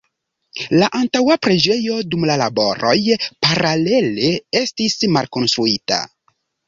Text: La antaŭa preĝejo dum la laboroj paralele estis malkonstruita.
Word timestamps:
La 0.83 0.87
antaŭa 0.99 1.35
preĝejo 1.47 1.97
dum 2.13 2.25
la 2.29 2.37
laboroj 2.43 2.95
paralele 3.49 4.33
estis 4.65 4.97
malkonstruita. 5.19 6.01